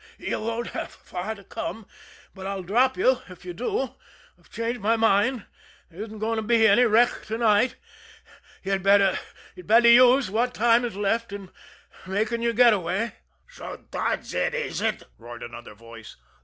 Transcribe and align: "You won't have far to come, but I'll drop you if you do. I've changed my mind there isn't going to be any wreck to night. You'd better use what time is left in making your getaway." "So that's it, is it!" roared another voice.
"You 0.17 0.39
won't 0.39 0.69
have 0.71 0.89
far 0.91 1.35
to 1.35 1.43
come, 1.43 1.85
but 2.33 2.47
I'll 2.47 2.63
drop 2.63 2.97
you 2.97 3.21
if 3.29 3.45
you 3.45 3.53
do. 3.53 3.93
I've 4.35 4.49
changed 4.49 4.79
my 4.81 4.95
mind 4.95 5.45
there 5.91 6.01
isn't 6.01 6.17
going 6.17 6.37
to 6.37 6.41
be 6.41 6.67
any 6.67 6.85
wreck 6.85 7.21
to 7.27 7.37
night. 7.37 7.75
You'd 8.63 8.81
better 8.81 9.19
use 9.55 10.31
what 10.31 10.55
time 10.55 10.85
is 10.85 10.95
left 10.95 11.31
in 11.31 11.51
making 12.07 12.41
your 12.41 12.53
getaway." 12.53 13.11
"So 13.47 13.85
that's 13.91 14.33
it, 14.33 14.55
is 14.55 14.81
it!" 14.81 15.03
roared 15.19 15.43
another 15.43 15.75
voice. 15.75 16.15